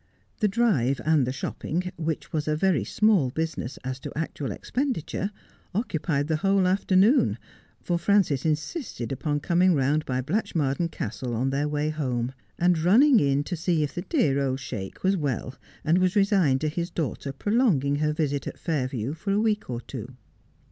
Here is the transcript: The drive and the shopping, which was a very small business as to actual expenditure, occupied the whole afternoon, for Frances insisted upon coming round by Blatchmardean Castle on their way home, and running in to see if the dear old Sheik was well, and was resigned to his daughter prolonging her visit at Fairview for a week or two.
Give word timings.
The 0.39 0.47
drive 0.47 0.99
and 1.05 1.27
the 1.27 1.31
shopping, 1.31 1.91
which 1.95 2.33
was 2.33 2.47
a 2.47 2.55
very 2.55 2.83
small 2.83 3.29
business 3.29 3.77
as 3.83 3.99
to 3.99 4.11
actual 4.17 4.51
expenditure, 4.51 5.29
occupied 5.75 6.25
the 6.27 6.37
whole 6.37 6.65
afternoon, 6.67 7.37
for 7.83 7.99
Frances 7.99 8.43
insisted 8.43 9.11
upon 9.11 9.41
coming 9.41 9.75
round 9.75 10.03
by 10.07 10.19
Blatchmardean 10.21 10.89
Castle 10.89 11.35
on 11.35 11.51
their 11.51 11.67
way 11.69 11.89
home, 11.91 12.33
and 12.57 12.79
running 12.79 13.19
in 13.19 13.43
to 13.43 13.55
see 13.55 13.83
if 13.83 13.93
the 13.93 14.01
dear 14.01 14.39
old 14.39 14.59
Sheik 14.59 15.03
was 15.03 15.15
well, 15.15 15.53
and 15.85 15.99
was 15.99 16.15
resigned 16.15 16.61
to 16.61 16.67
his 16.67 16.89
daughter 16.89 17.31
prolonging 17.31 17.97
her 17.97 18.11
visit 18.11 18.47
at 18.47 18.57
Fairview 18.57 19.13
for 19.13 19.29
a 19.31 19.39
week 19.39 19.69
or 19.69 19.81
two. 19.81 20.15